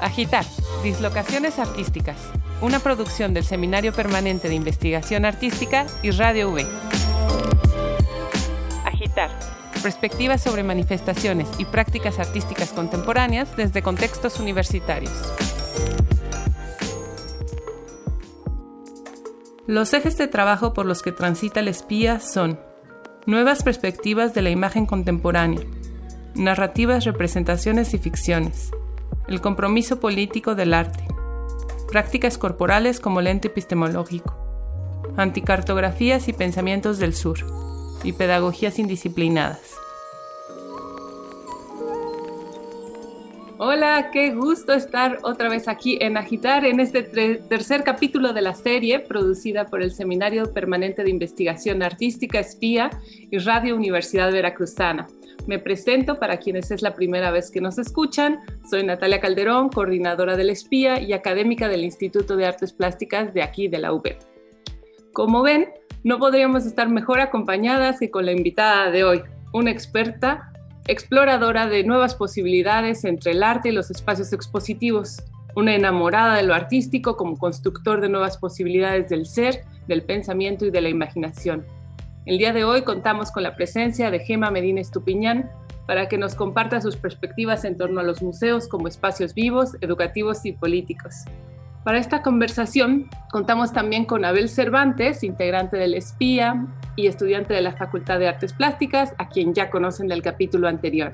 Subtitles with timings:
[0.00, 0.44] Agitar,
[0.82, 2.16] Dislocaciones Artísticas,
[2.60, 6.64] una producción del Seminario Permanente de Investigación Artística y Radio V.
[8.84, 9.30] Agitar,
[9.82, 15.12] perspectivas sobre manifestaciones y prácticas artísticas contemporáneas desde contextos universitarios.
[19.66, 22.58] Los ejes de trabajo por los que transita el espía son
[23.26, 25.60] nuevas perspectivas de la imagen contemporánea,
[26.34, 28.70] narrativas, representaciones y ficciones,
[29.28, 31.04] el compromiso político del arte,
[31.90, 34.34] prácticas corporales como lente epistemológico,
[35.16, 37.38] anticartografías y pensamientos del sur,
[38.04, 39.74] y pedagogías indisciplinadas.
[43.60, 48.54] Hola, qué gusto estar otra vez aquí en Agitar en este tercer capítulo de la
[48.54, 52.88] serie producida por el Seminario Permanente de Investigación Artística Espía
[53.32, 55.08] y Radio Universidad Veracruzana.
[55.48, 58.38] Me presento para quienes es la primera vez que nos escuchan.
[58.70, 63.66] Soy Natalia Calderón, coordinadora del Espía y académica del Instituto de Artes Plásticas de aquí
[63.66, 64.04] de la UB.
[65.12, 65.68] Como ven,
[66.04, 70.47] no podríamos estar mejor acompañadas que con la invitada de hoy, una experta
[70.88, 75.22] exploradora de nuevas posibilidades entre el arte y los espacios expositivos,
[75.54, 80.70] una enamorada de lo artístico como constructor de nuevas posibilidades del ser, del pensamiento y
[80.70, 81.66] de la imaginación.
[82.24, 85.50] El día de hoy contamos con la presencia de Gema Medina Estupiñán
[85.86, 90.46] para que nos comparta sus perspectivas en torno a los museos como espacios vivos, educativos
[90.46, 91.24] y políticos.
[91.88, 97.72] Para esta conversación contamos también con Abel Cervantes, integrante del Espía y estudiante de la
[97.72, 101.12] Facultad de Artes Plásticas, a quien ya conocen del capítulo anterior.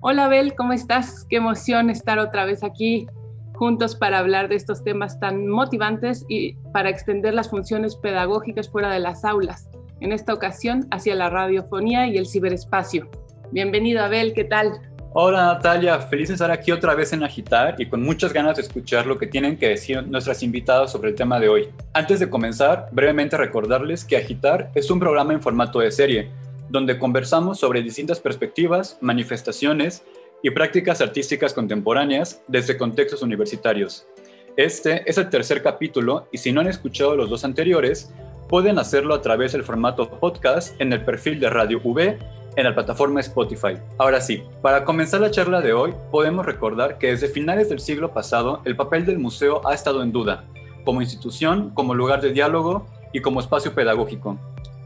[0.00, 1.26] Hola Abel, ¿cómo estás?
[1.28, 3.06] Qué emoción estar otra vez aquí
[3.52, 8.90] juntos para hablar de estos temas tan motivantes y para extender las funciones pedagógicas fuera
[8.90, 9.68] de las aulas,
[10.00, 13.10] en esta ocasión hacia la radiofonía y el ciberespacio.
[13.52, 14.72] Bienvenido Abel, ¿qué tal?
[15.16, 18.62] Hola Natalia, feliz de estar aquí otra vez en Agitar y con muchas ganas de
[18.62, 21.68] escuchar lo que tienen que decir nuestras invitadas sobre el tema de hoy.
[21.92, 26.30] Antes de comenzar, brevemente recordarles que Agitar es un programa en formato de serie,
[26.68, 30.02] donde conversamos sobre distintas perspectivas, manifestaciones
[30.42, 34.08] y prácticas artísticas contemporáneas desde contextos universitarios.
[34.56, 38.12] Este es el tercer capítulo y si no han escuchado los dos anteriores,
[38.48, 42.18] pueden hacerlo a través del formato podcast en el perfil de Radio V
[42.56, 43.74] en la plataforma Spotify.
[43.98, 48.12] Ahora sí, para comenzar la charla de hoy, podemos recordar que desde finales del siglo
[48.12, 50.44] pasado el papel del museo ha estado en duda,
[50.84, 54.38] como institución, como lugar de diálogo y como espacio pedagógico.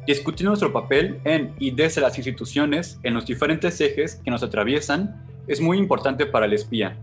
[0.07, 5.23] Discutir nuestro papel en y desde las instituciones, en los diferentes ejes que nos atraviesan,
[5.47, 6.97] es muy importante para el espía.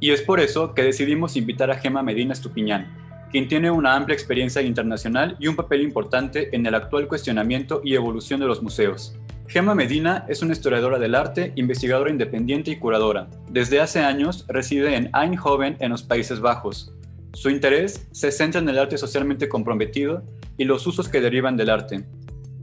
[0.00, 2.92] Y es por eso que decidimos invitar a Gema Medina Estupiñán,
[3.30, 7.94] quien tiene una amplia experiencia internacional y un papel importante en el actual cuestionamiento y
[7.94, 9.16] evolución de los museos.
[9.46, 13.28] Gemma Medina es una historiadora del arte, investigadora independiente y curadora.
[13.50, 16.92] Desde hace años reside en Eindhoven, en los Países Bajos.
[17.34, 20.22] Su interés se centra en el arte socialmente comprometido
[20.56, 22.04] y los usos que derivan del arte.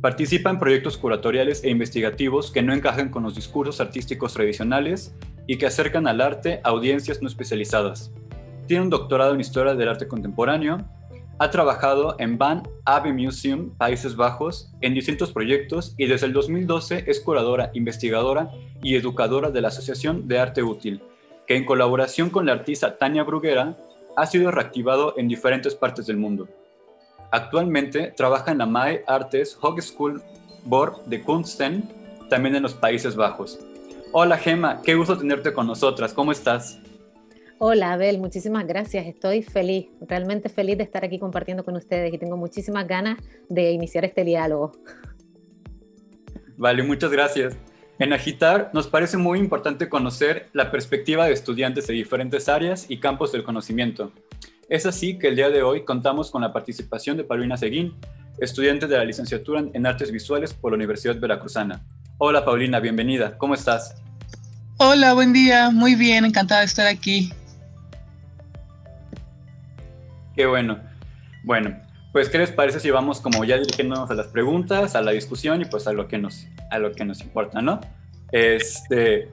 [0.01, 5.13] Participa en proyectos curatoriales e investigativos que no encajan con los discursos artísticos tradicionales
[5.45, 8.11] y que acercan al arte a audiencias no especializadas.
[8.65, 10.79] Tiene un doctorado en Historia del Arte Contemporáneo
[11.41, 17.05] ha trabajado en Van Abbey Museum, Países Bajos, en distintos proyectos y desde el 2012
[17.07, 18.51] es curadora, investigadora
[18.83, 21.01] y educadora de la Asociación de Arte Útil,
[21.47, 23.75] que en colaboración con la artista Tania Bruguera
[24.15, 26.47] ha sido reactivado en diferentes partes del mundo.
[27.31, 30.21] Actualmente trabaja en la MAE Artes Hogeschool
[30.65, 31.89] Board de Kunsten,
[32.29, 33.57] también en los Países Bajos.
[34.11, 36.77] Hola Gema, qué gusto tenerte con nosotras, ¿cómo estás?
[37.63, 39.05] Hola Abel, muchísimas gracias.
[39.05, 43.69] Estoy feliz, realmente feliz de estar aquí compartiendo con ustedes y tengo muchísimas ganas de
[43.69, 44.71] iniciar este diálogo.
[46.57, 47.55] Vale, muchas gracias.
[47.99, 52.97] En Agitar nos parece muy importante conocer la perspectiva de estudiantes de diferentes áreas y
[52.97, 54.11] campos del conocimiento.
[54.67, 57.93] Es así que el día de hoy contamos con la participación de Paulina Seguín,
[58.39, 61.85] estudiante de la licenciatura en Artes Visuales por la Universidad Veracruzana.
[62.17, 63.37] Hola Paulina, bienvenida.
[63.37, 64.01] ¿Cómo estás?
[64.77, 65.69] Hola, buen día.
[65.69, 67.31] Muy bien, encantada de estar aquí.
[70.35, 70.79] Qué bueno.
[71.43, 71.77] Bueno,
[72.11, 75.61] pues ¿qué les parece si vamos como ya dirigiéndonos a las preguntas, a la discusión
[75.61, 77.79] y pues a lo que nos, a lo que nos importa, ¿no?
[78.31, 79.29] Este,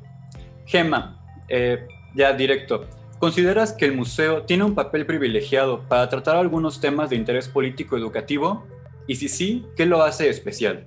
[0.66, 2.86] Gema, eh, ya directo,
[3.18, 7.96] ¿consideras que el museo tiene un papel privilegiado para tratar algunos temas de interés político
[7.96, 8.66] educativo?
[9.06, 10.86] Y si sí, ¿qué lo hace especial?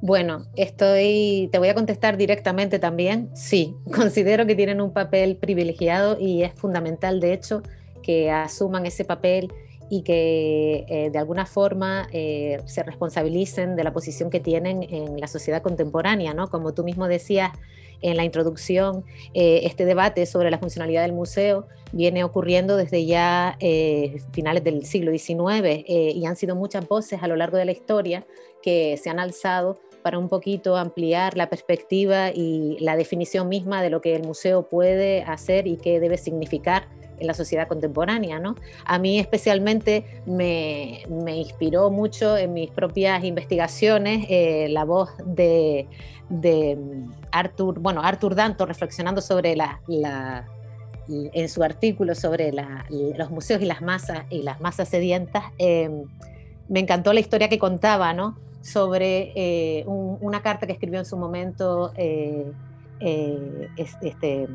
[0.00, 3.30] Bueno, estoy, te voy a contestar directamente también.
[3.34, 7.62] Sí, considero que tienen un papel privilegiado y es fundamental, de hecho,
[8.02, 9.52] que asuman ese papel
[9.90, 15.20] y que eh, de alguna forma eh, se responsabilicen de la posición que tienen en
[15.20, 16.48] la sociedad contemporánea, ¿no?
[16.48, 17.52] Como tú mismo decías
[18.00, 19.04] en la introducción,
[19.34, 23.56] eh, este debate sobre la funcionalidad del museo viene ocurriendo desde ya
[24.32, 28.26] finales del siglo XIX y han sido muchas voces a lo largo de la historia
[28.62, 33.90] que se han alzado para un poquito ampliar la perspectiva y la definición misma de
[33.90, 38.38] lo que el museo puede hacer y qué debe significar en la sociedad contemporánea.
[38.38, 38.56] ¿no?
[38.84, 41.02] A mí especialmente me,
[41.34, 45.86] inspiró mucho en mis propias investigaciones eh, la voz de,
[46.28, 46.78] de,
[47.30, 50.46] Arthur, bueno, Arthur Danto reflexionando sobre la, la
[51.08, 56.04] en su artículo sobre los museos y las masas y las masas sedientas, em,
[56.68, 58.36] me encantó la historia que contaba, ¿no?
[58.60, 62.52] Sobre eh, una carta que escribió en su momento eh,
[63.76, 64.48] este,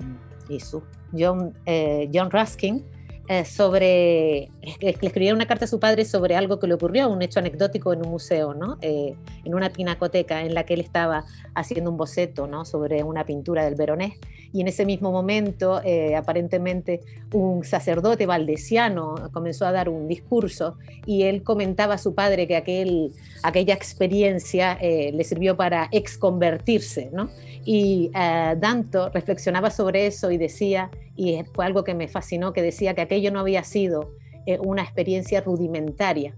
[1.12, 2.84] John, eh, John Ruskin,
[3.30, 4.52] eh, sobre,
[4.82, 7.94] le escribía una carta a su padre sobre algo que le ocurrió, un hecho anecdótico
[7.94, 8.78] en un museo, ¿no?
[8.82, 11.24] Eh, en una pinacoteca en la que él estaba
[11.56, 12.66] haciendo un boceto ¿no?
[12.66, 14.20] sobre una pintura del Veronés.
[14.54, 15.82] Y en ese mismo momento,
[16.16, 17.02] aparentemente,
[17.34, 20.78] un sacerdote valdesiano comenzó a dar un discurso
[21.08, 23.12] y él comentaba a su padre que aquel,
[23.42, 27.30] aquella experiencia le sirvió para exconvertirse, ¿no?
[27.66, 32.62] Y uh, Danto reflexionaba sobre eso y decía, y fue algo que me fascinó, que
[32.62, 34.12] decía que aquello no había sido
[34.46, 36.36] eh, una experiencia rudimentaria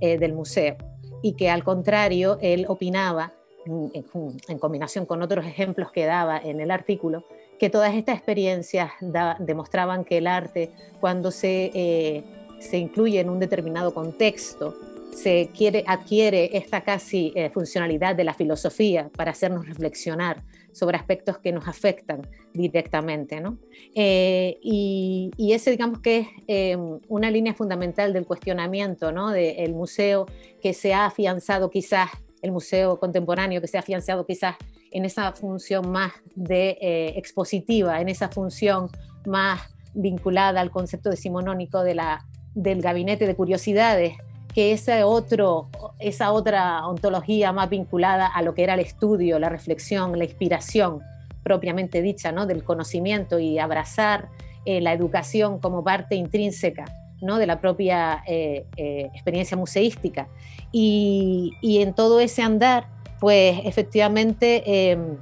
[0.00, 0.76] eh, del museo
[1.22, 3.32] y que al contrario, él opinaba,
[3.66, 7.24] en, combinación con otros ejemplos que daba en el artículo,
[7.60, 8.90] que todas estas experiencias
[9.38, 12.24] demostraban que el arte, cuando se,
[12.58, 14.74] se incluye en un determinado contexto,
[15.14, 20.42] se quiere, adquiere esta casi funcionalidad de la filosofía para hacernos reflexionar
[20.72, 23.40] sobre aspectos que nos afectan directamente.
[23.40, 23.58] ¿no?
[23.94, 26.76] Eh, y, ese digamos que es eh,
[27.08, 29.30] una línea fundamental del cuestionamiento ¿no?
[29.30, 30.26] del museo
[30.62, 32.10] que se ha afianzado quizás,
[32.42, 34.56] el museo contemporáneo que se ha afianzado quizás
[34.90, 38.88] en esa función más de eh, expositiva, en esa función
[39.26, 39.60] más
[39.94, 44.14] vinculada al concepto decimonónico de la, del gabinete de curiosidades
[44.54, 49.48] que ese otro, esa otra ontología más vinculada a lo que era el estudio, la
[49.48, 51.00] reflexión, la inspiración
[51.42, 52.46] propiamente dicha, ¿no?
[52.46, 54.28] del conocimiento y abrazar
[54.64, 56.84] eh, la educación como parte intrínseca
[57.22, 57.38] ¿no?
[57.38, 58.66] de la propia eh,
[59.14, 60.28] experiencia museística.
[60.72, 62.86] Y, en todo ese andar,
[63.20, 65.18] pues efectivamente em,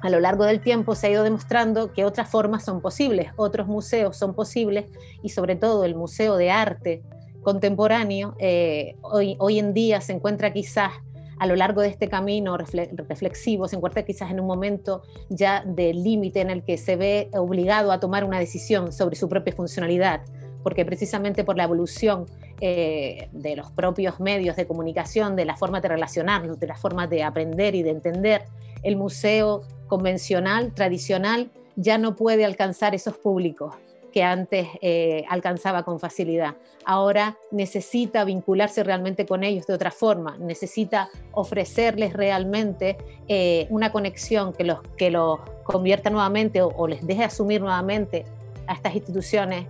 [0.00, 3.66] a lo largo del tiempo se ha ido demostrando que otras formas son posibles, otros
[3.66, 4.86] museos son posibles
[5.22, 7.02] y sobre todo el Museo de Arte
[7.42, 10.92] contemporáneo eh, hoy, hoy en día se encuentra quizás
[11.38, 15.92] a lo largo de este camino reflexivo, se encuentra quizás en un momento ya de
[15.92, 20.22] límite en el que se ve obligado a tomar una decisión sobre su propia funcionalidad,
[20.62, 22.26] porque precisamente por la evolución
[22.60, 27.06] eh, de los propios medios de comunicación, de la forma de relacionarnos, de la forma
[27.06, 28.44] de aprender y de entender,
[28.82, 33.74] el museo convencional, tradicional, ya no puede alcanzar esos públicos
[34.16, 36.54] que antes eh, alcanzaba con facilidad.
[36.86, 42.96] Ahora necesita vincularse realmente con ellos de otra forma, necesita ofrecerles realmente
[43.28, 48.24] eh, una conexión que los, que los convierta nuevamente o, les deje asumir nuevamente
[48.66, 49.66] a estas instituciones.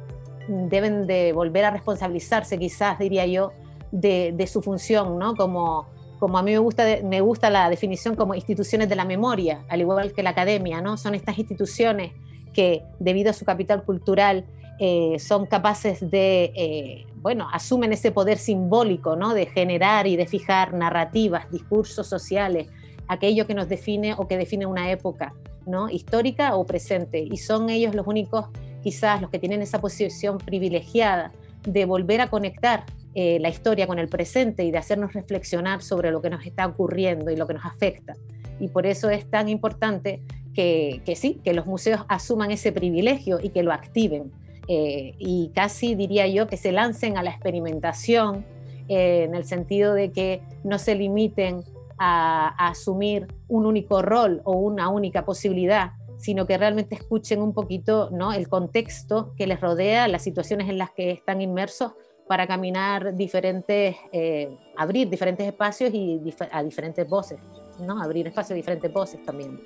[0.49, 3.53] Deben de volver a responsabilizarse, quizás diría yo,
[3.93, 5.35] de, su función, ¿no?
[5.35, 5.87] Como,
[6.19, 9.81] como a mí me gusta, me gusta la definición como instituciones de la memoria, al
[9.81, 10.97] igual que la academia, ¿no?
[10.97, 12.13] Son estas instituciones
[12.53, 14.45] que debido a su capital cultural
[14.79, 19.33] eh, son capaces de, eh, bueno, asumen ese poder simbólico, ¿no?
[19.33, 22.69] De generar y de fijar narrativas, discursos sociales,
[23.09, 25.89] aquello que nos define o que define una época, ¿no?
[25.89, 27.21] Histórica o presente.
[27.21, 28.47] Y son ellos los únicos,
[28.87, 31.33] quizás, los que tienen esa posición privilegiada
[31.67, 32.85] de volver a conectar
[33.17, 36.69] eh, la historia con el presente y de hacernos reflexionar sobre lo que nos está
[36.69, 38.15] ocurriendo y lo que nos afecta.
[38.61, 40.23] Y por eso es tan importante
[40.55, 44.31] que, sí, que los museos asuman ese privilegio y que lo activen.
[44.69, 48.45] Eh, y casi diría yo que se lancen a la experimentación
[48.89, 51.65] eh, en el sentido de que no se limiten
[51.99, 58.11] a, asumir un único rol o una única posibilidad, sino que realmente escuchen un poquito
[58.11, 58.33] ¿no?
[58.33, 61.93] el contexto que les rodea, las situaciones en las que están inmersos
[62.27, 66.21] para caminar diferentes, eh, abrir diferentes espacios y
[66.51, 67.39] a diferentes voces,
[67.81, 68.03] ¿no?
[68.03, 69.61] abrir espacios a diferentes voces también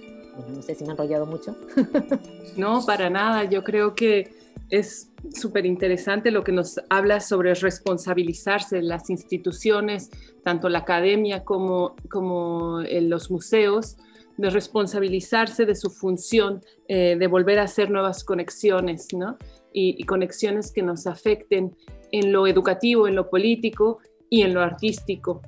[0.49, 1.57] no sé si me he enrollado mucho.
[2.57, 3.45] no, para nada.
[3.45, 4.33] Yo creo que
[4.71, 10.11] es súper interesante lo que nos habla sobre responsabilizarse las instituciones,
[10.45, 13.97] tanto la academia como, como los museos,
[14.41, 19.37] de responsabilizarse de su función, eh, de volver a hacer nuevas conexiones, ¿no?
[19.73, 21.77] Y, conexiones que nos afecten
[22.11, 25.43] en lo educativo, en lo político y en lo artístico.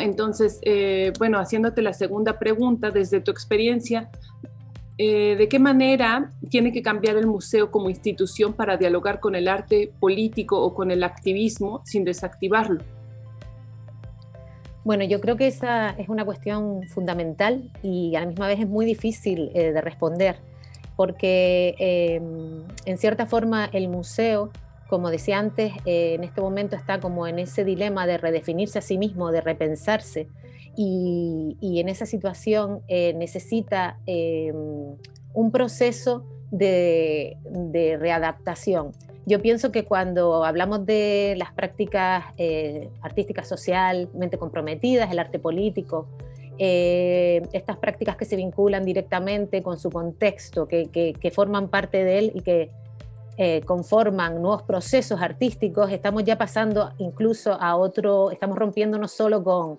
[0.00, 4.10] Entonces, eh, bueno, haciéndote la segunda pregunta, desde tu experiencia,
[4.98, 9.48] eh, ¿de qué manera tiene que cambiar el museo como institución para dialogar con el
[9.48, 12.82] arte político o con el activismo sin desactivarlo?
[14.84, 18.68] Bueno, yo creo que esa es una cuestión fundamental y a la misma vez es
[18.68, 20.36] muy difícil eh, de responder,
[20.96, 24.50] porque em, en cierta forma el museo
[24.90, 28.82] como decía antes, eh, en este momento está como en ese dilema de redefinirse a
[28.82, 30.26] sí mismo, de repensarse,
[30.76, 34.52] y, en esa situación eh, necesita eh,
[35.32, 37.36] un proceso de,
[38.00, 38.90] readaptación.
[39.26, 42.24] Yo pienso que cuando hablamos de las prácticas
[43.02, 46.08] artísticas socialmente comprometidas, el arte político,
[46.58, 52.40] estas prácticas que se vinculan directamente con su contexto, que forman parte de él y
[52.40, 52.70] que
[53.42, 59.42] eh, conforman nuevos procesos artísticos, estamos ya pasando incluso a otro, estamos rompiendo no solo
[59.42, 59.78] con,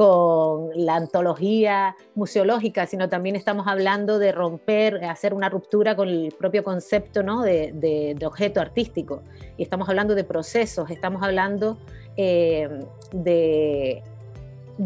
[0.00, 6.32] con la antología museológica, sino también estamos hablando de romper, hacer una ruptura con el
[6.38, 7.42] propio concepto ¿no?
[7.42, 9.20] de, objeto artístico.
[9.58, 11.76] Y estamos hablando de procesos, estamos hablando
[12.16, 12.80] eh,
[13.12, 14.02] de,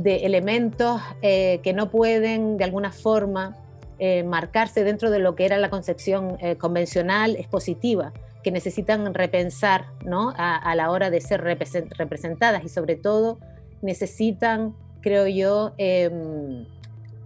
[0.02, 3.56] elementos eh, que no pueden de alguna forma
[4.00, 10.34] eh, marcarse dentro de lo que era la concepción convencional expositiva, que necesitan repensar ¿no?
[10.36, 13.38] a, la hora de ser representadas y sobre todo
[13.80, 16.64] necesitan, creo yo, em,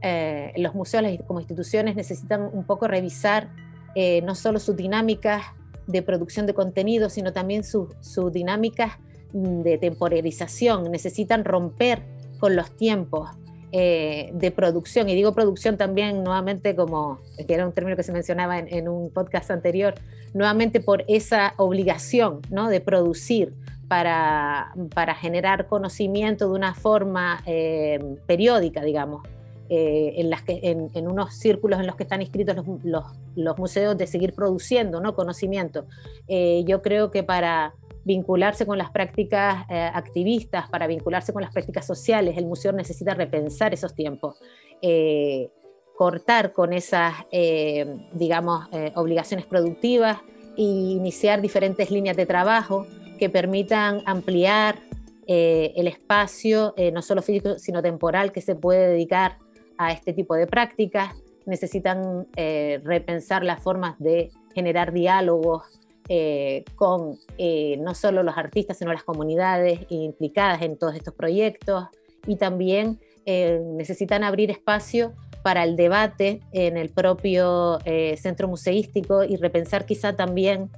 [0.02, 3.48] eh, los museos como instituciones necesitan un poco revisar
[4.22, 5.42] no solo sus dinámicas
[5.88, 7.88] de producción de contenido, sino también sus
[8.32, 8.92] dinámicas
[9.32, 12.04] de temporalización, necesitan romper
[12.38, 13.30] con los tiempos,
[13.70, 18.12] eh, de producción, y digo producción también nuevamente como, que era un término que se
[18.12, 19.94] mencionaba en, un podcast anterior,
[20.32, 22.70] nuevamente por esa obligación ¿no?
[22.70, 23.52] de producir
[23.88, 24.72] para,
[25.20, 29.26] generar conocimiento de una forma eh, periódica, digamos.
[29.70, 34.06] Eh, en, las que, en, unos círculos en los que están inscritos los, museos de
[34.06, 35.14] seguir produciendo ¿no?
[35.14, 35.84] conocimiento.
[36.64, 37.74] yo creo que para,
[38.08, 43.12] vincularse con las prácticas eh, activistas, para vincularse con las prácticas sociales, el museo necesita
[43.12, 44.40] repensar esos tiempos,
[44.80, 45.50] eh,
[45.94, 50.18] cortar con esas, eh, digamos, obligaciones productivas
[50.56, 52.86] e iniciar diferentes líneas de trabajo
[53.18, 54.80] que permitan ampliar
[55.26, 59.36] el espacio, no solo físico, sino temporal, que se puede dedicar
[59.76, 61.14] a este tipo de prácticas.
[61.44, 62.26] Necesitan
[62.82, 65.78] repensar las formas de generar diálogos
[66.10, 71.84] eh, con eh, no solo los artistas, sino las comunidades implicadas en todos estos proyectos
[72.26, 77.78] y también eh, necesitan abrir espacio para el debate en el propio
[78.16, 80.70] centro museístico y repensar quizá también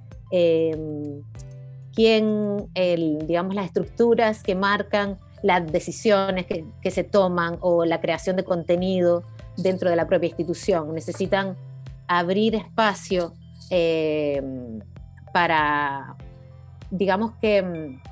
[1.94, 8.44] quién, digamos, las estructuras que marcan las decisiones que, se toman o la creación de
[8.44, 9.24] contenido
[9.56, 10.94] dentro de la propia institución.
[10.94, 11.56] Necesitan
[12.06, 13.34] abrir espacio
[15.32, 16.16] para,
[16.90, 18.10] digamos que, mm,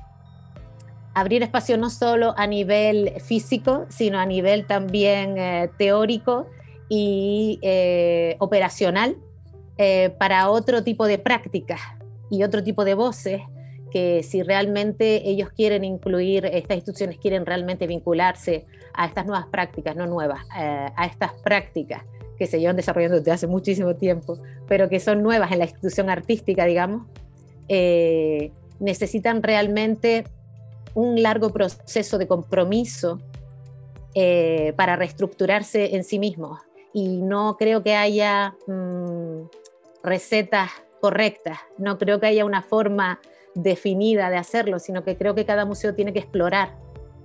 [1.13, 6.47] abrir espacio no solo a nivel físico, sino a nivel también eh, teórico
[6.87, 9.17] y eh, operacional
[9.77, 11.81] eh, para otro tipo de prácticas
[12.29, 13.41] y otro tipo de voces
[13.91, 19.95] que si realmente ellos quieren incluir, estas instituciones quieren realmente vincularse a estas nuevas prácticas,
[19.95, 22.03] no nuevas, a estas prácticas
[22.39, 26.09] que se llevan desarrollando desde hace muchísimo tiempo, pero que son nuevas en la institución
[26.09, 27.05] artística, digamos,
[27.67, 30.23] eh, necesitan realmente
[30.93, 33.19] un largo proceso de compromiso
[34.15, 36.61] eh, para reestructurarse en sí mismos.
[36.93, 39.41] Y no creo que haya mm,
[40.01, 43.19] recetas correctas, no creo que haya una forma
[43.55, 46.75] definida de hacerlo, sino que creo que cada museo tiene que explorar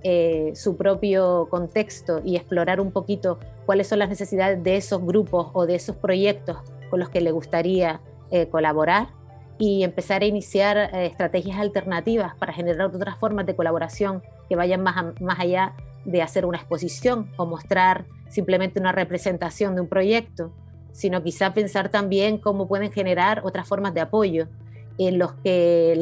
[0.03, 5.49] eh, su propio contexto y explorar un poquito cuáles son las necesidades de esos grupos
[5.55, 6.59] o de esos proyectos
[6.91, 8.01] con los que le gustaría
[8.31, 9.09] eh, colaborar
[9.57, 14.83] y empezar a iniciar eh, estrategias alternativas para generar otras formas de colaboración que vayan
[14.83, 20.53] más, más allá de hacer una exposición o mostrar simplemente una representación de un proyecto,
[20.93, 24.49] sino quizá pensar también cómo pueden generar otras formas de apoyo
[24.99, 25.99] en los que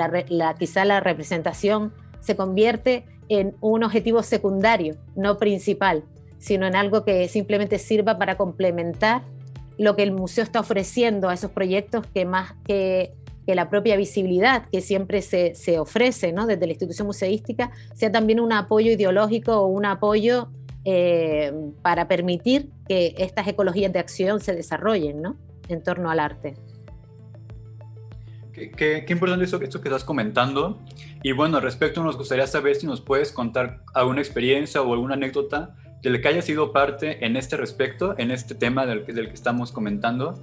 [0.59, 6.05] quizá la representación se convierte en un objetivo secundario, no principal,
[6.39, 9.23] sino en algo que simplemente sirva para complementar
[9.79, 13.13] lo que el museo está ofreciendo a esos proyectos que más que,
[13.45, 16.47] la propia visibilidad que siempre se, se, ofrece ¿no?
[16.47, 20.49] desde la institución museística sea también un apoyo ideológico o un apoyo
[20.85, 25.37] eh, para permitir que estas ecologías de acción se desarrollen ¿no?
[25.69, 26.55] en torno al arte.
[28.71, 30.81] Qué, importante eso, esto que estás comentando.
[31.23, 35.77] Y bueno, respecto nos gustaría saber si nos puedes contar alguna experiencia o alguna anécdota
[36.03, 39.35] de la que haya sido parte en este respecto, en este tema del, del que
[39.35, 40.35] estamos comentando.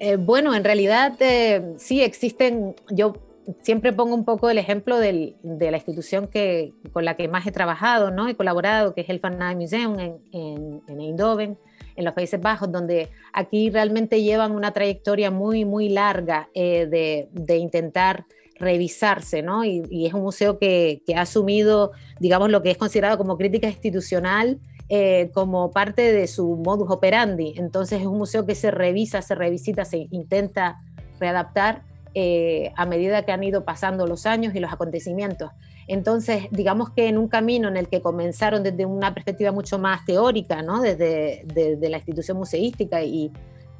[0.00, 3.14] Eh, bueno, en realidad eh, sí existen, yo
[3.62, 7.52] siempre pongo un poco el ejemplo de la institución que, con la que más he
[7.52, 8.28] trabajado ¿no?
[8.28, 11.58] he colaborado, que es el Van Museum en, en, en Eindhoven
[11.96, 17.28] en los Países Bajos, donde aquí realmente llevan una trayectoria muy, muy larga eh, de,
[17.32, 18.26] de, intentar
[18.58, 19.64] revisarse, ¿no?
[19.64, 23.68] Y, es un museo que, que, ha asumido, digamos, lo que es considerado como crítica
[23.68, 24.60] institucional
[24.90, 27.54] eh, como parte de su modus operandi.
[27.56, 30.82] Entonces es un museo que se revisa, se revisita, se intenta
[31.18, 31.82] readaptar
[32.14, 35.50] eh, a medida que han ido pasando los años y los acontecimientos.
[35.86, 40.04] Entonces, digamos que en un camino en el que comenzaron desde una perspectiva mucho más
[40.04, 40.80] teórica, ¿no?
[40.80, 41.44] desde,
[41.80, 43.32] la institución museística y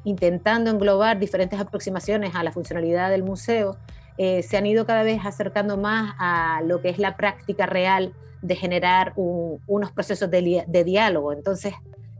[0.03, 3.77] intentando englobar diferentes aproximaciones a la funcionalidad del museo,
[4.17, 8.13] eh, se han ido cada vez acercando más a lo que es la práctica real
[8.41, 11.33] de generar unos procesos de, diálogo.
[11.33, 11.73] Entonces,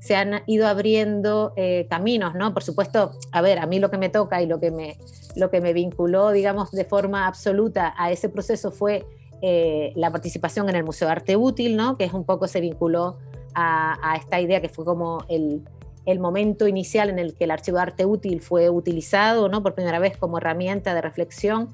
[0.05, 2.53] se han ido abriendo eh, caminos, ¿no?
[2.53, 4.99] Por supuesto, a ver, a mí lo que me toca y lo que me,
[5.35, 9.03] lo que me vinculó, digamos, de forma absoluta a ese proceso fue
[9.41, 11.97] eh, la participación en el Museo Arte Útil, ¿no?
[11.97, 13.17] que es un poco se vinculó
[13.55, 15.63] a, esta idea que fue como el,
[16.05, 19.63] el, momento inicial en el que el archivo de arte útil fue utilizado ¿no?
[19.63, 21.69] por primera vez como herramienta de reflexión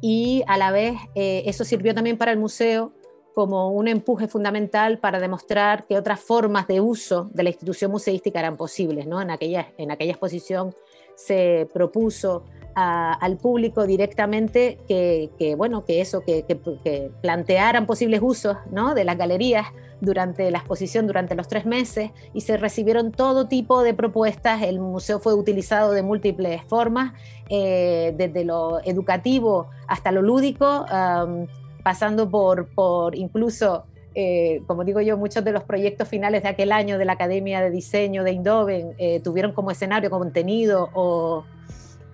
[0.00, 2.92] y a la vez eh, eso sirvió también para el museo
[3.34, 8.38] como un empuje fundamental para demostrar que otras formas de uso de la institución museística
[8.38, 9.06] eran posibles.
[9.06, 9.20] ¿no?
[9.20, 10.74] En, aquella, en aquella exposición
[11.14, 12.44] se propuso
[12.80, 18.94] al público directamente que, bueno, que eso, que, plantearan posibles usos ¿no?
[18.94, 19.66] de las galerías
[20.00, 24.62] durante la exposición durante los tres meses y se recibieron todo tipo de propuestas.
[24.62, 27.14] El museo fue utilizado de múltiples formas,
[27.48, 30.86] eh, desde lo educativo hasta lo lúdico,
[31.88, 36.70] pasando por, por incluso eh, como digo yo, muchos de los proyectos finales de aquel
[36.70, 41.46] año de la Academia de Diseño de Indoven eh, tuvieron como escenario contenido o,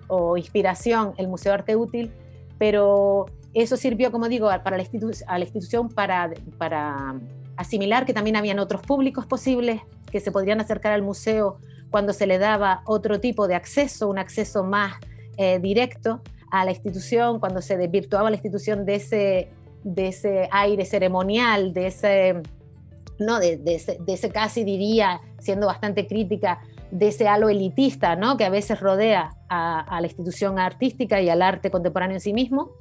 [0.07, 2.09] o inspiración el Museo de Arte Útil,
[2.57, 4.85] pero eso sirvió, como digo, para la
[5.27, 7.15] a la institución para, para
[7.57, 11.57] asimilar que también habían otros públicos posibles que se podrían acercar al museo
[11.91, 14.93] cuando se le daba otro tipo de acceso, un acceso más
[15.35, 16.21] eh, directo
[16.55, 19.49] a la institución, cuando se desvirtuaba la institución de ese,
[19.85, 22.41] de ese aire ceremonial, de ese,
[23.19, 23.61] no, de,
[24.07, 26.59] ese, casi diría, siendo bastante crítica,
[26.91, 28.35] de ese halo elitista ¿no?
[28.35, 32.71] que a veces rodea a, la institución artística y al arte contemporáneo en sí mismo,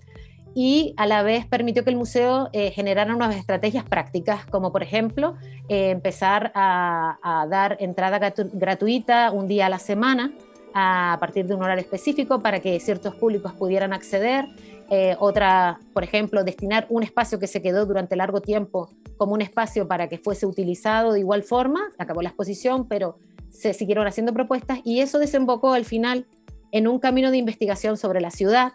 [0.56, 4.82] y a la vez permitió que el museo eh, generara nuevas estrategias prácticas, como por
[4.82, 5.34] ejemplo
[5.68, 10.32] eh, empezar a, dar entrada gratuita un día a la semana
[10.74, 14.46] a partir de un horario específico para que ciertos públicos pudieran acceder.
[14.90, 19.40] Eh, otra, por ejemplo, destinar un espacio que se quedó durante largo tiempo como un
[19.40, 21.80] espacio para que fuese utilizado de igual forma.
[21.98, 23.18] Acabó la exposición, pero
[23.50, 26.26] se siguieron haciendo propuestas y eso desembocó al final
[26.72, 28.72] en un camino de investigación sobre la ciudad,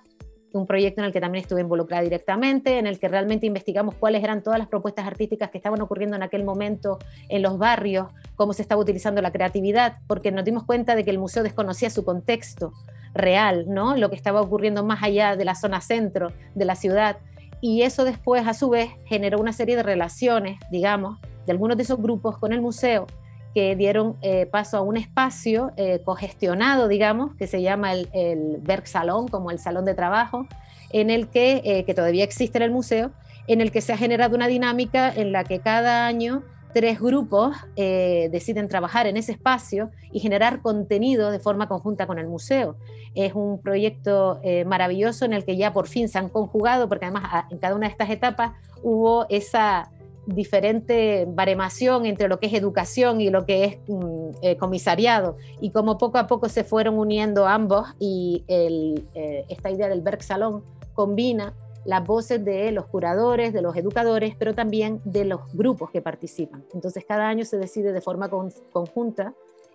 [0.53, 4.23] un proyecto en el que también estuve involucrada directamente, en el que realmente investigamos cuáles
[4.23, 8.53] eran todas las propuestas artísticas que estaban ocurriendo en aquel momento en los barrios, cómo
[8.53, 12.03] se estaba utilizando la creatividad, porque nos dimos cuenta de que el museo desconocía su
[12.03, 12.73] contexto
[13.19, 13.95] real, ¿no?
[13.95, 17.17] Lo que estaba ocurriendo más allá de la zona centro de la ciudad.
[17.61, 21.83] Y eso después, a su vez, generó una serie de relaciones, digamos, de algunos de
[21.83, 23.07] esos grupos con el museo
[23.53, 28.61] que dieron eh, paso a un espacio eh, cogestionado, digamos, que se llama el, el
[28.85, 30.47] Salón, como el salón de trabajo,
[30.91, 33.11] en el que, eh, que todavía existe en el museo,
[33.47, 37.55] en el que se ha generado una dinámica en la que cada año tres grupos
[37.75, 42.75] deciden trabajar en ese espacio y generar contenido de forma conjunta con el museo.
[43.15, 47.45] Es un proyecto maravilloso en el que ya por fin se han conjugado, porque además
[47.49, 48.51] en cada una de estas etapas
[48.83, 49.89] hubo esa
[50.35, 55.71] diferente baremación entre lo que es educación y lo que es mm, eh, comisariado y
[55.71, 61.53] como poco a poco se fueron uniendo ambos y eh, esta idea del Salón combina
[61.89, 66.63] las voces de los curadores, de los educadores, pero también de los grupos que participan.
[66.75, 69.33] Entonces cada año se decide de forma conjunta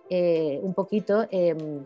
[0.09, 1.85] eh, un poquito em,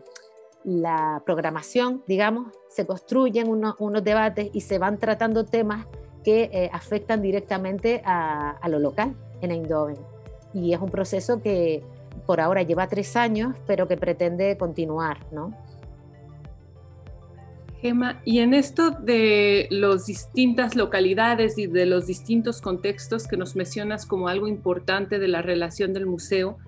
[0.62, 5.88] la programación, digamos, se construyen unos debates y se van tratando temas
[6.22, 9.96] que eh, afectan directamente a, lo local en Eindhoven.
[10.54, 11.82] Y es un proceso que
[12.24, 15.52] por ahora lleva tres años, pero que pretende continuar, ¿no?
[17.80, 23.56] Gema, y en esto de las distintas localidades y de los distintos contextos que nos
[23.56, 26.58] mencionas como algo importante de la relación del museo,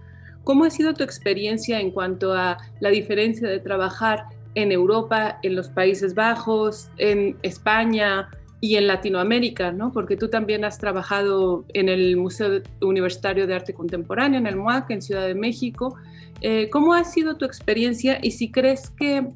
[0.44, 5.54] ¿cómo ha sido tu experiencia en cuanto a la diferencia de trabajar en Europa, en
[5.54, 8.28] los Países Bajos, en España
[8.60, 9.92] y en Latinoamérica, ¿no?
[9.92, 14.90] Porque tú también has trabajado en el Museo Universitario de Arte Contemporáneo, en el MUAC,
[14.90, 15.96] en Ciudad de México.
[16.40, 19.26] Eh, ¿Cómo ha sido tu experiencia y si crees que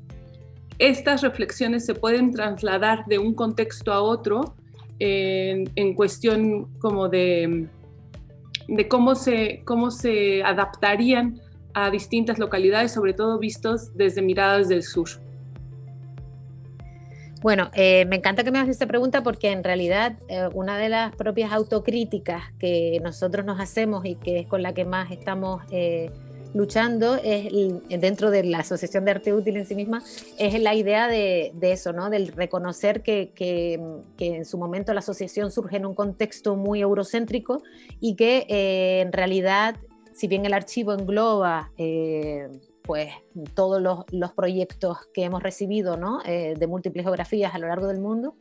[0.79, 4.55] estas reflexiones se pueden trasladar de un contexto a otro
[4.99, 7.69] en, cuestión como de,
[8.69, 11.41] de cómo, se, cómo se adaptarían
[11.75, 15.09] a distintas localidades, sobre todo vistos desde miradas del sur.
[17.43, 20.89] Bueno, eh, me encanta que me hagas esta pregunta porque en realidad eh, una de
[20.89, 25.63] las propias autocríticas que nosotros nos hacemos y que es con la que más estamos
[25.71, 26.11] eh,
[26.57, 27.53] luchando es
[28.01, 30.03] dentro de la Asociación de Arte Útil en sí misma,
[30.39, 32.11] es la idea de, eso, ¿no?
[32.11, 33.79] Del reconocer que, que,
[34.19, 37.63] en su momento la asociación surge en un contexto muy eurocéntrico
[38.01, 39.77] y que en realidad
[40.17, 42.49] si bien el archivo engloba eh,
[42.83, 43.11] pues,
[43.55, 46.21] todos los, proyectos que hemos recibido ¿no?
[46.25, 48.35] Eh, de múltiples geografías a lo largo del mundo,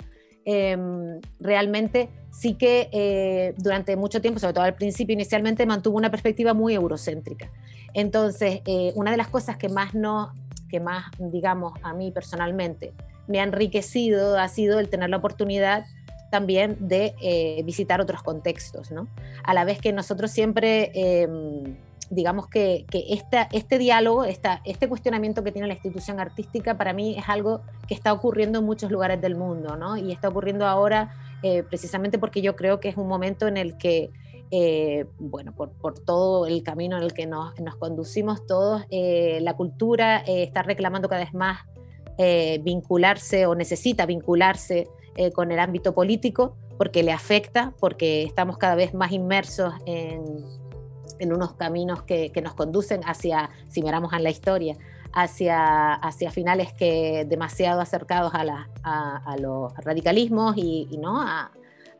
[0.45, 6.09] em, realmente sí que eh, durante mucho tiempo, sobre todo al principio inicialmente, mantuvo una
[6.09, 7.51] perspectiva muy eurocéntrica.
[7.95, 8.61] Entonces,
[8.93, 10.31] una de las cosas que más, no,
[10.69, 12.93] que más, digamos, a mí personalmente
[13.27, 15.85] me ha enriquecido ha sido el tener la oportunidad
[16.29, 19.07] también de eh, visitar otros contextos, ¿no?
[19.43, 21.77] A la vez que nosotros siempre, em,
[22.09, 22.85] digamos que,
[23.51, 28.11] este diálogo, este cuestionamiento que tiene la institución artística, para mí es algo que está
[28.11, 29.97] ocurriendo en muchos lugares del mundo, ¿no?
[29.97, 33.77] Y está ocurriendo ahora eh, precisamente porque yo creo que es un momento en el
[33.77, 34.11] que
[34.51, 40.63] eh, bueno, por, todo el camino en el que nos, conducimos todos, la cultura está
[40.63, 41.59] reclamando cada vez más
[42.63, 48.75] vincularse o necesita vincularse eh, con el ámbito político, porque le afecta, porque estamos cada
[48.75, 50.43] vez más inmersos en,
[51.31, 54.75] unos caminos que, nos conducen hacia, si miramos en la historia,
[55.13, 61.21] hacia, hacia finales que demasiado acercados a, los radicalismos y, ¿no?
[61.21, 61.49] a,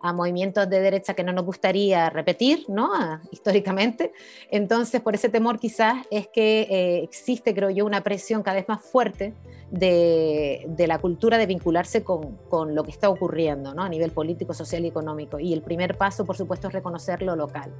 [0.06, 2.92] a movimientos de derecha que no nos gustaría repetir, ¿no?
[3.32, 4.14] históricamente.
[4.52, 8.68] Entonces, por ese temor quizás es que eh, existe, creo yo, una presión cada vez
[8.68, 9.34] más fuerte
[9.72, 13.82] de, la cultura de vincularse con, lo que está ocurriendo ¿no?
[13.84, 15.40] a nivel político, social y económico.
[15.40, 17.74] Y el primer paso, por supuesto, es reconocer lo local.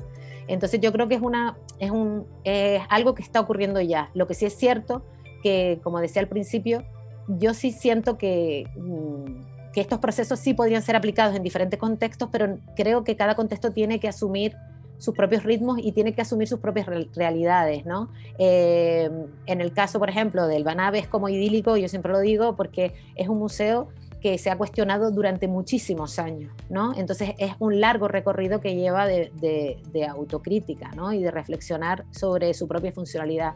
[0.48, 4.10] Entonces yo creo que es, algo que está ocurriendo ya.
[4.14, 5.04] Lo que sí es cierto
[5.44, 6.84] que, como decía al principio,
[7.28, 8.66] yo sí siento que...
[8.76, 13.36] Mm, que estos procesos sí podrían ser aplicados en diferentes contextos, pero creo que cada
[13.36, 14.56] contexto tiene que asumir
[15.00, 18.10] sus propios ritmos y tiene que asumir sus propias realidades, ¿no?
[18.38, 19.10] Eh,
[19.46, 22.94] en el caso, por ejemplo, del Banave es como idílico, yo siempre lo digo, porque
[23.16, 23.90] es un museo
[24.22, 26.98] que se ha cuestionado durante muchísimos años, ¿no?
[26.98, 31.12] Entonces es un largo recorrido que lleva de, autocrítica, ¿no?
[31.12, 33.56] Y de reflexionar sobre su propia funcionalidad.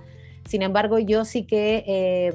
[0.50, 2.34] Sin embargo, yo sí que eh,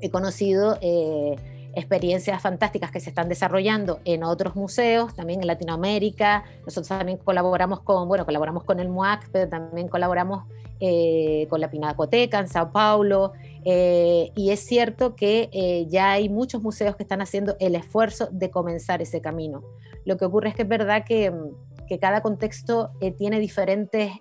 [0.00, 0.78] he conocido...
[0.80, 1.34] Eh,
[1.74, 6.44] experiencias fantásticas que se están desarrollando en otros museos, también en Latinoamérica.
[6.64, 10.44] Nosotros también colaboramos con, bueno, colaboramos con el MUAC, pero también colaboramos
[10.80, 13.32] eh, con la Pinacoteca en Sao Paulo.
[13.64, 18.28] Eh, y es cierto que eh, ya hay muchos museos que están haciendo el esfuerzo
[18.30, 19.62] de comenzar ese camino.
[20.04, 21.32] Lo que ocurre es que es verdad que,
[21.86, 24.12] que cada contexto tiene diferentes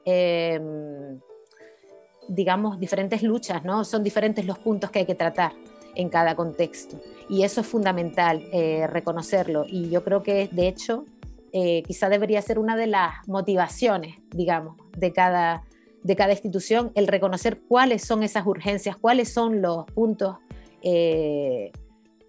[2.29, 3.85] digamos, diferentes luchas, ¿no?
[3.85, 5.53] Son diferentes los puntos que hay que tratar
[5.97, 7.01] en cada contexto.
[7.27, 9.65] Y eso es fundamental, eh, reconocerlo.
[9.67, 11.05] Y yo creo que, de hecho,
[11.51, 15.63] eh, quizá debería ser una de las motivaciones, digamos, de cada,
[16.03, 20.37] de cada institución, el reconocer cuáles son esas urgencias, cuáles son los puntos
[20.83, 21.71] eh,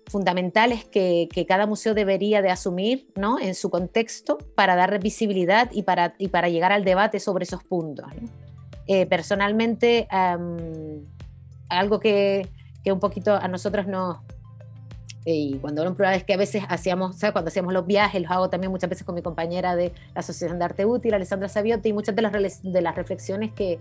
[0.07, 3.38] fundamentales que, cada museo debería de asumir ¿no?
[3.38, 7.62] en su contexto para dar visibilidad y para, y para llegar al debate sobre esos
[7.62, 8.07] puntos.
[9.11, 10.09] personalmente,
[11.68, 12.48] algo que,
[12.82, 14.18] que un poquito a nosotros nos...
[15.24, 17.32] Y cuando plural es que a veces hacíamos, ¿sabes?
[17.32, 20.58] cuando hacíamos los viajes, los hago también muchas veces con mi compañera de la Asociación
[20.58, 23.78] de Arte Útil, Alessandra Saviotti, y muchas de las, de las reflexiones que,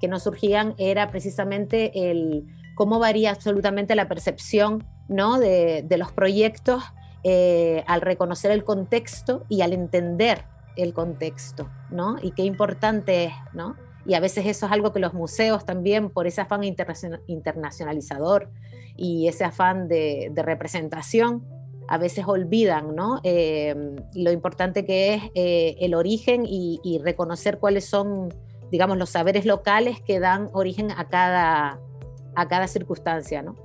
[0.00, 2.44] que nos surgían era precisamente el
[2.76, 5.40] cómo varía absolutamente la percepción ¿no?
[5.40, 6.84] de, de los proyectos
[7.26, 10.44] eh, al reconocer el contexto y al entender
[10.76, 12.16] el contexto, ¿no?
[12.20, 13.76] Y qué importante es, ¿no?
[14.06, 18.50] Y a veces eso es algo que los museos también, por ese afán internacionalizador
[18.96, 21.44] y ese afán de, representación,
[21.86, 23.20] a veces olvidan ¿no?
[23.24, 28.32] Em, lo importante que es eh, el origen y, reconocer cuáles son,
[28.70, 31.80] digamos, los saberes locales que dan origen a cada,
[32.34, 33.42] a cada circunstancia.
[33.42, 33.56] ¿no?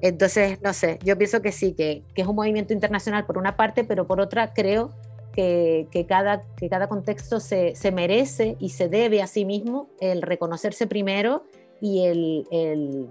[0.00, 3.56] Entonces, no sé, yo pienso que sí, que, que es un movimiento internacional por una
[3.56, 4.92] parte, pero por otra creo
[5.34, 10.22] que, cada, que cada contexto se, se, merece y se debe a sí mismo el
[10.22, 11.44] reconocerse primero
[11.80, 13.08] y el, el,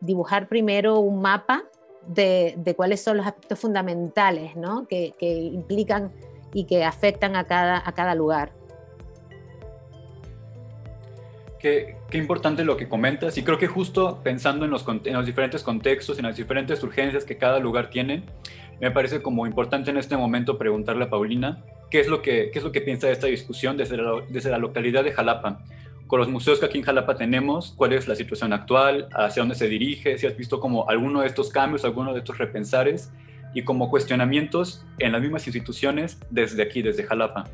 [0.00, 1.64] dibujar primero un mapa
[2.06, 4.86] de, cuáles son los aspectos fundamentales ¿no?
[4.88, 6.12] que, implican
[6.54, 8.52] y que afectan a cada, a cada lugar.
[11.58, 15.26] Qué, qué, importante lo que comentas y creo que justo pensando en los, en los,
[15.26, 18.22] diferentes contextos, en las diferentes urgencias que cada lugar tiene,
[18.80, 22.58] me parece como importante en este momento preguntarle a Paulina qué es lo que, qué
[22.58, 25.60] es lo que piensa de esta discusión desde la, desde la localidad de Jalapa.
[26.06, 29.54] Con los museos que aquí en Jalapa tenemos, cuál es la situación actual, hacia dónde
[29.54, 33.12] se dirige, si has visto como alguno de estos cambios, alguno de estos repensares
[33.54, 37.44] y como cuestionamientos en las mismas instituciones desde aquí, desde Jalapa.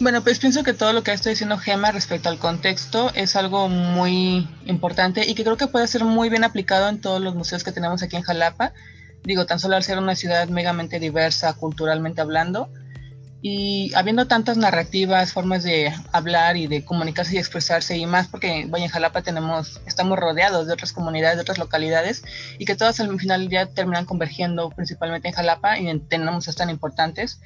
[0.00, 3.68] Bueno, pues pienso que todo lo que está diciendo Gema respecto al contexto es algo
[3.68, 7.62] muy importante y que creo que puede ser muy bien aplicado en todos los museos
[7.62, 8.72] que tenemos aquí en Jalapa.
[9.22, 12.68] Digo, tan solo al ser una ciudad megamente diversa culturalmente hablando
[13.44, 18.66] y habiendo tantas narrativas, formas de hablar y de comunicarse y expresarse y más porque
[18.68, 22.22] bueno, en Jalapa tenemos, estamos rodeados de otras comunidades, de otras localidades
[22.60, 27.40] y que todas al final ya terminan convergiendo principalmente en Jalapa y tenemos tan importantes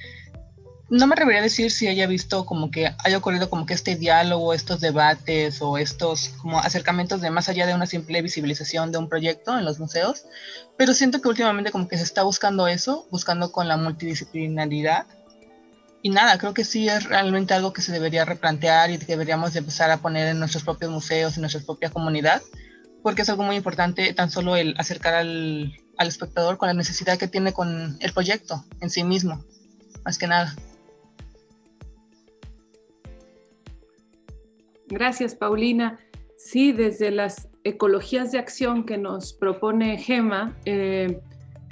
[0.89, 3.97] no me atrevería a decir si haya visto como que haya ocurrido como que este
[3.97, 8.99] diálogo, estos debates o estos como acercamientos de más allá de una simple visibilización de
[8.99, 10.25] un proyecto en los museos,
[10.77, 15.07] pero siento que últimamente como que se está buscando eso, buscando con la multidisciplinaridad.
[16.03, 19.57] Y nada, creo que sí es realmente algo que se debería replantear y que deberíamos
[19.57, 22.43] empezar a poner en nuestros propios museos, en nuestra propia comunidad,
[23.03, 27.19] porque es algo muy importante tan solo el acercar al, al espectador con la necesidad
[27.19, 29.45] que tiene con el proyecto en sí mismo,
[30.05, 30.55] más que nada.
[34.89, 35.99] Gracias, Paulina.
[36.37, 41.21] Sí, desde las ecologías de acción que nos propone Gema, eh,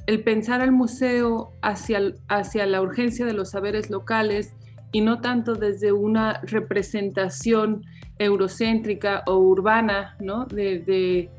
[0.07, 4.55] el pensar al museo hacia, hacia la urgencia de los saberes locales
[4.93, 7.83] y no tanto desde una representación
[8.19, 10.47] eurocéntrica o urbana, ¿no?
[10.47, 11.31] de,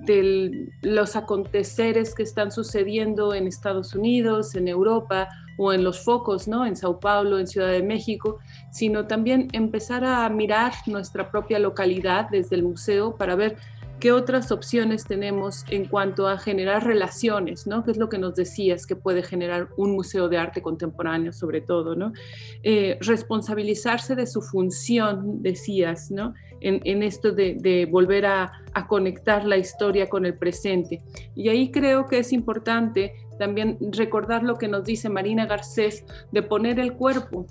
[0.00, 5.28] de los aconteceres que están sucediendo en Estados Unidos, en Europa
[5.62, 6.64] o en los focos, ¿no?
[6.64, 8.38] En Sao Paulo, en Ciudad de México,
[8.70, 13.58] sino también empezar a mirar nuestra propia localidad desde el museo para ver
[14.00, 17.84] qué otras opciones tenemos en cuanto a generar relaciones, ¿no?
[17.84, 21.60] ¿Qué es lo que nos decías que puede generar un museo de arte contemporáneo, sobre
[21.60, 22.14] todo, ¿no?
[22.62, 26.32] Eh, responsabilizarse de su función, decías, ¿no?
[26.62, 28.52] En, esto de, volver a,
[28.88, 31.02] conectar la historia con el presente.
[31.34, 36.42] Y ahí creo que es importante también recordar lo que nos dice Marina Garcés de
[36.42, 37.46] poner el cuerpo,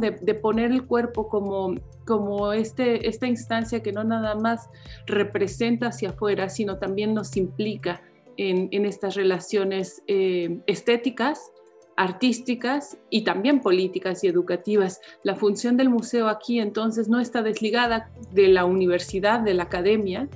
[0.00, 1.74] de, poner el cuerpo como,
[2.06, 4.70] como este, esta instancia que no nada más
[5.04, 8.00] representa hacia afuera, sino también nos implica
[8.38, 11.52] en, estas relaciones eh, estéticas,
[11.98, 15.02] artísticas y también políticas y educativas.
[15.22, 20.30] La función del museo aquí entonces no está desligada de la universidad, de la academia,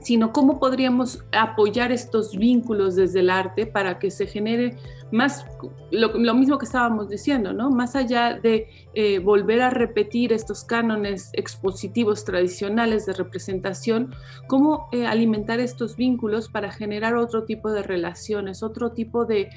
[0.00, 4.76] sino cómo podríamos apoyar estos vínculos desde el arte para que se genere
[5.12, 5.44] más,
[5.90, 7.70] lo, mismo que estábamos diciendo, ¿no?
[7.70, 14.14] Más allá de eh, volver a repetir estos cánones expositivos tradicionales de representación,
[14.46, 19.50] cómo eh, alimentar estos vínculos para generar otro tipo de relaciones, otro tipo de,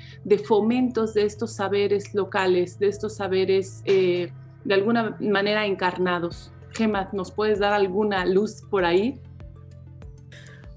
[0.46, 4.32] fomentos de estos saberes locales, de estos saberes eh,
[4.66, 6.52] de alguna manera encarnados.
[6.72, 9.20] Gemma, ¿nos puedes dar alguna luz por ahí?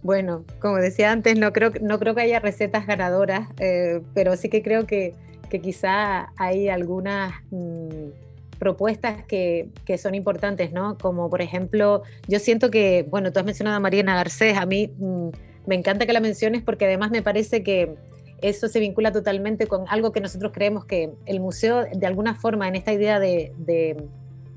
[0.07, 4.49] Bueno, como decía antes, no creo, no creo que haya recetas ganadoras, eh, pero sí
[4.49, 5.15] que creo que,
[5.61, 8.11] quizá hay algunas mm,
[8.61, 10.97] propuestas que, son importantes, ¿no?
[10.97, 14.93] Como por ejemplo, yo siento que, bueno, tú has mencionado a Mariana Garcés, a mí
[14.97, 15.29] mm,
[15.67, 17.97] me encanta que la menciones porque además me parece que
[18.43, 22.69] eso se vincula totalmente con algo que nosotros creemos que el museo, de alguna forma,
[22.69, 23.51] en esta idea de,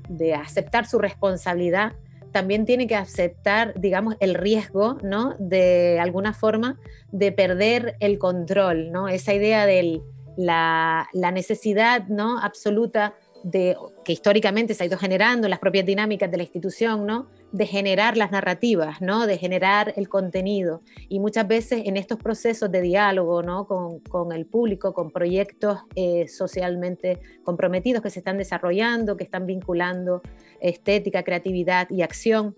[0.08, 1.94] de aceptar su responsabilidad,
[2.32, 5.34] también tiene que aceptar, digamos, el riesgo, ¿no?
[5.38, 6.78] De alguna forma,
[7.12, 9.08] de perder el control, ¿no?
[9.08, 10.00] Esa idea de
[10.36, 12.38] la, la necesidad, ¿no?
[12.38, 17.28] Absoluta de, que históricamente se ha ido generando las propias dinámicas de la institución, ¿no?
[17.52, 19.26] De generar las narrativas, ¿no?
[19.26, 20.82] de generar el contenido.
[21.08, 23.66] Y muchas veces en estos procesos de diálogo ¿no?
[23.66, 30.22] con, el público, con proyectos eh, socialmente comprometidos que se están desarrollando, que están vinculando
[30.60, 32.54] estética, creatividad y acción,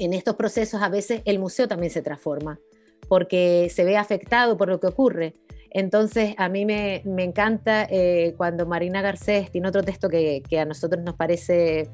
[0.00, 2.58] en estos procesos a veces el museo también se transforma,
[3.08, 5.34] porque se ve afectado por lo que ocurre.
[5.70, 11.04] Entonces, a mí me, encanta eh, cuando Marina Garcés tiene otro texto que, a nosotros
[11.04, 11.88] nos parece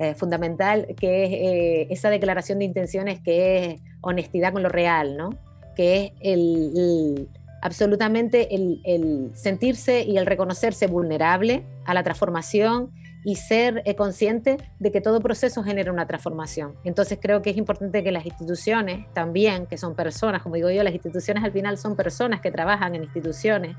[0.00, 5.16] eh, fundamental, que es eh, esa declaración de intenciones que es honestidad con lo real,
[5.16, 5.30] ¿no?
[5.76, 7.28] Que es el,
[7.62, 12.90] absolutamente el, sentirse y el reconocerse vulnerable a la transformación
[13.22, 16.74] y ser eh, consciente de que todo proceso genera una transformación.
[16.82, 20.82] Entonces creo que es importante que las instituciones también, que son personas, como digo yo,
[20.82, 23.76] las instituciones al final son personas que trabajan en instituciones,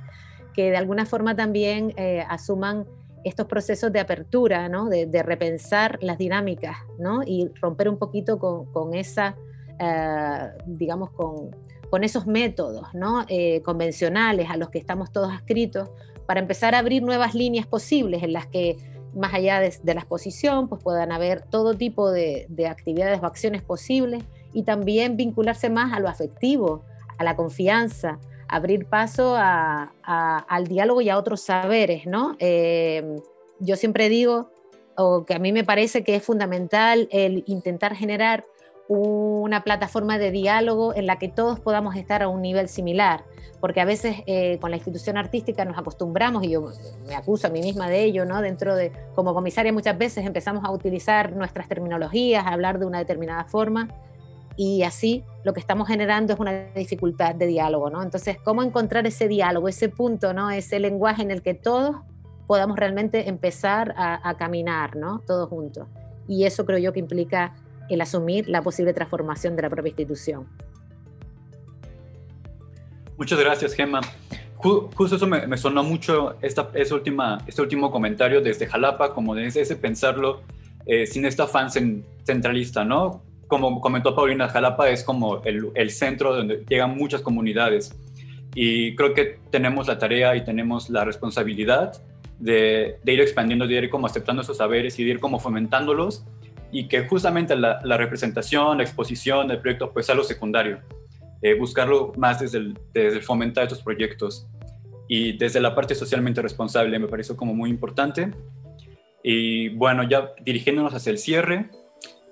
[0.54, 1.94] que de alguna forma también
[2.30, 2.86] asuman
[3.26, 4.88] estos procesos de apertura, ¿no?
[4.88, 7.22] de, repensar las dinámicas ¿no?
[7.26, 9.36] y romper un poquito con, esa,
[9.80, 11.50] eh, digamos, con,
[11.90, 13.26] con, esos métodos ¿no?
[13.64, 15.90] convencionales a los que estamos todos adscritos
[16.26, 18.78] para empezar a abrir nuevas líneas posibles en las que
[19.16, 24.24] más allá de, la exposición, pues puedan haber todo tipo de, actividades o acciones posibles
[24.54, 26.84] y también vincularse más a lo afectivo,
[27.18, 32.36] a la confianza, abrir paso al diálogo y a otros saberes, ¿no?
[32.40, 33.18] Eh,
[33.60, 34.52] yo siempre digo,
[34.98, 38.46] o que a mí me parece que es fundamental el intentar generar
[38.88, 43.24] una plataforma de diálogo en la que todos podamos estar a un nivel similar,
[43.60, 46.72] porque a veces eh, con la institución artística nos acostumbramos, y yo
[47.08, 48.42] me acuso a mí misma de ello, ¿no?
[48.42, 53.00] dentro de, como comisaria muchas veces empezamos a utilizar nuestras terminologías, a hablar de una
[53.00, 53.90] determinada forma,
[54.58, 58.02] y así lo que estamos generando es una dificultad de diálogo, ¿no?
[58.02, 60.52] Entonces, ¿cómo encontrar ese diálogo, ese punto, ¿no?
[60.52, 61.98] Ese lenguaje en el que todos
[62.48, 65.20] podamos realmente empezar a, a caminar, ¿no?
[65.26, 65.88] Todos juntos.
[66.28, 67.54] Y eso creo yo que implica
[67.90, 70.48] el asumir la posible transformación de la propia institución.
[73.18, 74.02] Muchas gracias, Gemma.
[74.58, 79.62] Justo eso me, sonó mucho, esta, esa última, este último comentario desde Jalapa, como desde
[79.62, 80.42] ese pensarlo
[80.88, 83.22] eh, sin esta afán centralista, ¿no?
[83.48, 87.96] Como comentó Paulina, Jalapa es como el, centro donde llegan muchas comunidades
[88.56, 92.02] y creo que tenemos la tarea y tenemos la responsabilidad
[92.40, 96.26] de, ir expandiendo, de ir como aceptando esos saberes y de ir como fomentándolos
[96.72, 100.80] y que justamente la, representación, la exposición, el proyecto, pues sea lo secundario.
[101.42, 104.48] Eh, buscarlo más desde el, desde el fomentar estos proyectos
[105.08, 108.32] y desde la parte socialmente responsable me pareció como muy importante.
[109.24, 111.70] Y bueno, ya dirigiéndonos hacia el cierre,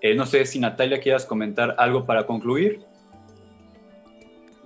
[0.03, 2.81] eh, no sé si Natalia quieras comentar algo para concluir.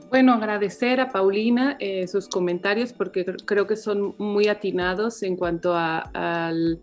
[0.09, 5.75] Bueno, agradecer a Paulina eh, sus comentarios porque creo que son muy atinados en cuanto
[5.75, 6.81] al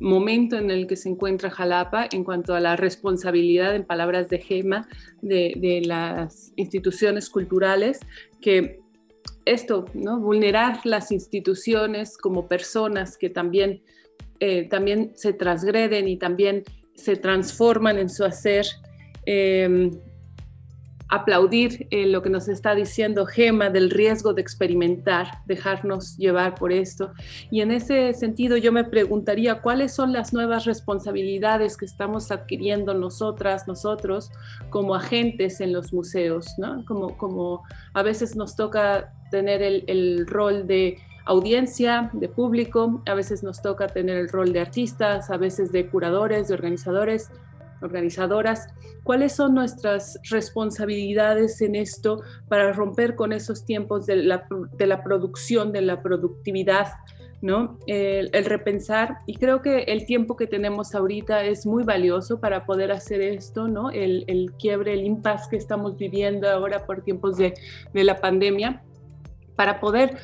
[0.00, 4.38] momento en el que se encuentra Jalapa en cuanto a la responsabilidad, en palabras de
[4.38, 4.86] Gema,
[5.20, 7.98] de, las instituciones culturales,
[8.40, 8.78] que
[9.46, 10.20] esto, ¿no?
[10.20, 13.82] vulnerar las instituciones como personas que también,
[14.38, 16.62] eh, también se transgreden y también
[16.96, 18.66] se transforman en su hacer,
[19.26, 19.90] eh,
[21.08, 26.72] aplaudir eh, lo que nos está diciendo Gema del riesgo de experimentar, dejarnos llevar por
[26.72, 27.12] esto.
[27.50, 32.92] Y en ese sentido yo me preguntaría cuáles son las nuevas responsabilidades que estamos adquiriendo
[32.94, 34.32] nosotras, nosotros,
[34.70, 36.84] como agentes en los museos, ¿no?
[36.84, 37.62] Como, como
[37.94, 43.60] a veces nos toca tener el, el rol de audiencia, de público, a veces nos
[43.60, 47.30] toca tener el rol de artistas, a veces de curadores, de organizadores,
[47.82, 48.68] organizadoras,
[49.02, 54.46] cuáles son nuestras responsabilidades en esto para romper con esos tiempos de la,
[55.02, 56.88] producción, de la productividad,
[57.42, 57.78] ¿no?
[57.86, 62.92] El, repensar, y creo que el tiempo que tenemos ahorita es muy valioso para poder
[62.92, 63.90] hacer esto, ¿no?
[63.90, 67.54] El, quiebre, el impasse que estamos viviendo ahora por tiempos de,
[67.92, 68.82] la pandemia,
[69.54, 70.18] para poder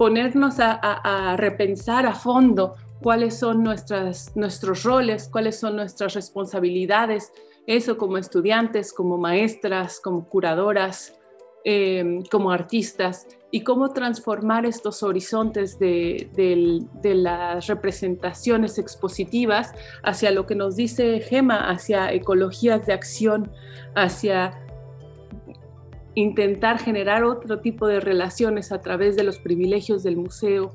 [0.00, 7.34] ponernos a repensar a fondo cuáles son nuestras, nuestros roles, cuáles son nuestras responsabilidades,
[7.66, 11.14] eso como estudiantes, como maestras, como curadoras,
[11.64, 16.30] em, como artistas, y cómo transformar estos horizontes de,
[17.02, 23.52] de, las representaciones expositivas hacia lo que nos dice Gema, hacia ecologías de acción,
[23.94, 24.64] hacia
[26.14, 30.74] intentar generar otro tipo de relaciones a través de los privilegios del museo,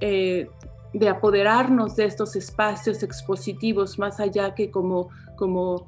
[0.00, 0.48] eh,
[0.92, 5.86] de apoderarnos de estos espacios expositivos más allá que como, como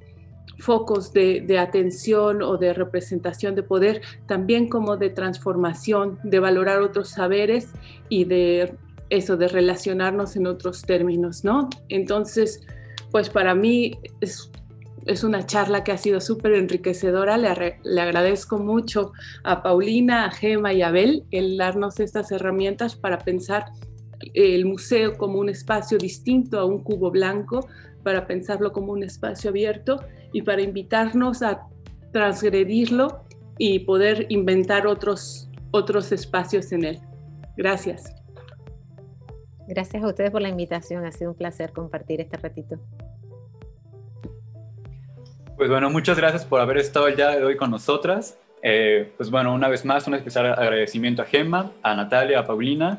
[0.58, 7.08] focos de, atención o de representación de poder, también como de transformación, de valorar otros
[7.08, 7.68] saberes
[8.08, 8.74] y de
[9.10, 11.68] eso, de relacionarnos en otros términos, ¿no?
[11.88, 12.66] Entonces,
[13.10, 14.50] pues para mí es,
[15.24, 17.36] una charla que ha sido súper enriquecedora.
[17.36, 19.12] Le, le, agradezco mucho
[19.42, 23.66] a Paulina, a Gema y a Abel el darnos estas herramientas para pensar
[24.32, 27.68] el museo como un espacio distinto a un cubo blanco,
[28.02, 30.00] para pensarlo como un espacio abierto
[30.32, 31.66] y para invitarnos a
[32.12, 33.24] transgredirlo
[33.58, 37.00] y poder inventar otros, otros espacios en él.
[37.56, 38.12] Gracias.
[39.66, 42.78] Gracias a ustedes por la invitación, ha sido un placer compartir este ratito.
[45.56, 48.36] Pues bueno, muchas gracias por haber estado el día de hoy con nosotras.
[48.60, 52.98] Eh, pues bueno, una vez más, un especial agradecimiento a Gemma, a Natalia, a Paulina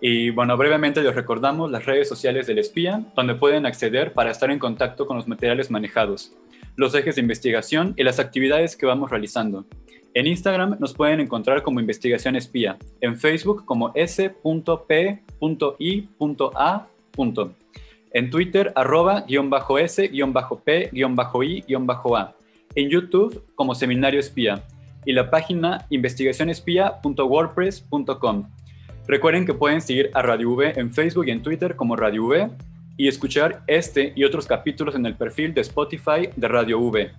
[0.00, 4.48] Y bueno, brevemente les recordamos las redes sociales del espía, donde pueden acceder para estar
[4.52, 6.32] en contacto con los materiales manejados,
[6.76, 9.66] los ejes de investigación y las actividades que vamos realizando.
[10.14, 14.36] En Instagram nos pueden encontrar como Investigación Espía, en Facebook como s.p.i.a.
[18.12, 22.34] En Twitter, arroba, guion bajo S, guion bajo P, guion bajo I, guion bajo A.
[22.74, 24.64] En YouTube como Seminario Espía.
[25.04, 28.48] Y la página investigacionespía.wordpress.com.
[29.06, 32.50] Recuerden que pueden seguir a Radio V en Facebook y en Twitter como Radio V
[32.98, 37.10] y escuchar este y otros capítulos en el perfil de Spotify de Radio V.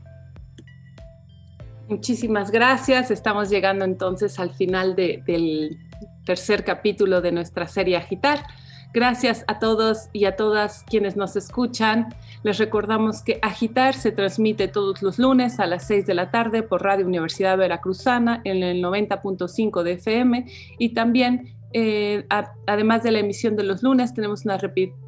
[1.88, 3.10] Muchísimas gracias.
[3.10, 5.80] Estamos llegando entonces al final del
[6.26, 8.44] tercer capítulo de nuestra serie Agitar.
[8.92, 12.14] Gracias a todos y a todas quienes nos escuchan.
[12.42, 16.64] Les recordamos que Agitar se transmite todos los lunes a las 6 de la tarde
[16.64, 20.46] por Radio Universidad Veracruzana en el 90.5 de FM
[20.80, 22.26] y también eh,
[22.66, 24.58] además de la emisión de los lunes, tenemos una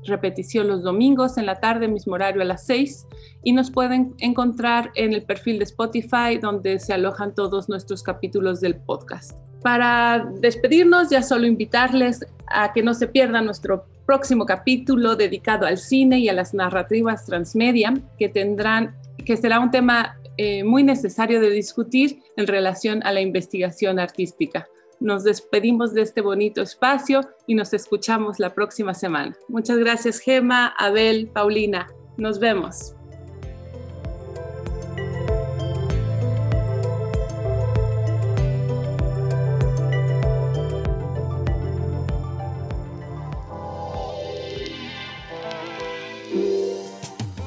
[0.03, 3.07] repetición los domingos en la tarde, mismo horario a las 6,
[3.43, 8.61] y nos pueden encontrar en el perfil de Spotify donde se alojan todos nuestros capítulos
[8.61, 9.35] del podcast.
[9.61, 15.77] Para despedirnos, ya solo invitarles a que no se pierdan nuestro próximo capítulo dedicado al
[15.77, 18.95] cine y a las narrativas transmedia, que tendrán,
[19.25, 24.67] que será un tema eh, muy necesario de discutir en relación a la investigación artística.
[24.99, 29.35] Nos despedimos de este bonito espacio y nos escuchamos la próxima semana.
[29.47, 31.87] Muchas gracias Gema, Abel, Paulina.
[32.17, 32.95] Nos vemos.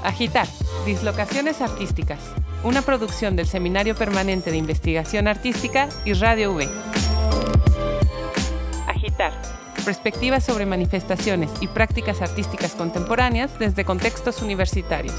[0.05, 0.47] Agitar,
[0.85, 2.21] Dislocaciones Artísticas,
[2.63, 6.69] una producción del Seminario Permanente de Investigación Artística y Radio V.
[9.85, 15.15] Perspectivas sobre manifestaciones y prácticas artísticas contemporáneas desde contextos universitarios.